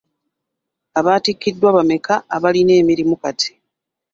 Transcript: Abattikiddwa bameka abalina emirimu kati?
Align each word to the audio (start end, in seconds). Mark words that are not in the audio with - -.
Abattikiddwa 0.99 1.69
bameka 1.75 2.13
abalina 2.35 2.73
emirimu 2.81 3.15
kati? 3.21 3.51